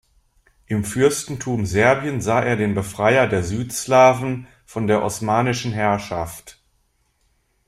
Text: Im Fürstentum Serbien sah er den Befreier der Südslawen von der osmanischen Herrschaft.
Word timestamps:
Im 0.65 0.83
Fürstentum 0.83 1.67
Serbien 1.67 2.21
sah 2.21 2.41
er 2.41 2.55
den 2.55 2.73
Befreier 2.73 3.27
der 3.27 3.43
Südslawen 3.43 4.47
von 4.65 4.87
der 4.87 5.03
osmanischen 5.03 5.73
Herrschaft. 5.73 6.59